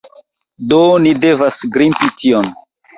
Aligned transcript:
Do 0.71 0.79
ni 1.05 1.13
devas 1.27 1.63
grimpi 1.79 2.13
tion. 2.21 2.55